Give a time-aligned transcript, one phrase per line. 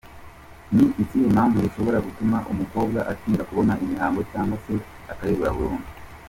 [0.67, 4.73] com: Ni izihe mpamvu zishobora gutuma umukobwa atinda kubona imihango cyangwa se
[5.11, 5.89] akayibura burundu?.